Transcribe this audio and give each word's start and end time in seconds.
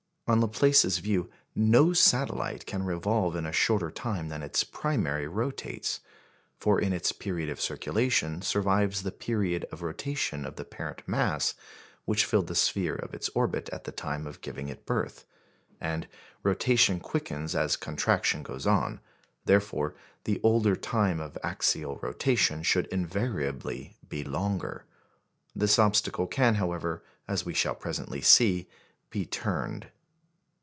On 0.27 0.39
Laplace's 0.39 0.99
view, 0.99 1.29
no 1.55 1.91
satellite 1.91 2.65
can 2.65 2.83
revolve 2.83 3.35
in 3.35 3.45
a 3.45 3.51
shorter 3.51 3.91
time 3.91 4.29
than 4.29 4.41
its 4.41 4.63
primary 4.63 5.27
rotates; 5.27 5.99
for 6.57 6.79
in 6.79 6.93
its 6.93 7.11
period 7.11 7.49
of 7.49 7.59
circulation 7.59 8.41
survives 8.41 9.03
the 9.03 9.11
period 9.11 9.65
of 9.73 9.81
rotation 9.81 10.45
of 10.45 10.55
the 10.55 10.63
parent 10.63 11.01
mass 11.05 11.53
which 12.05 12.23
filled 12.23 12.47
the 12.47 12.55
sphere 12.55 12.95
of 12.95 13.13
its 13.13 13.27
orbit 13.35 13.67
at 13.73 13.83
the 13.83 13.91
time 13.91 14.25
of 14.25 14.39
giving 14.39 14.69
it 14.69 14.85
birth. 14.85 15.25
And 15.81 16.07
rotation 16.43 17.01
quickens 17.01 17.53
as 17.53 17.75
contraction 17.75 18.41
goes 18.41 18.65
on; 18.65 19.01
therefore, 19.43 19.95
the 20.23 20.39
older 20.43 20.77
time 20.77 21.19
of 21.19 21.37
axial 21.43 21.97
rotation 21.97 22.63
should 22.63 22.85
invariably 22.87 23.97
be 24.07 24.23
the 24.23 24.29
longer. 24.29 24.85
This 25.53 25.77
obstacle 25.77 26.25
can, 26.25 26.55
however, 26.55 27.03
as 27.27 27.45
we 27.45 27.53
shall 27.53 27.75
presently 27.75 28.21
see, 28.21 28.69
be 29.09 29.25
turned. 29.25 29.87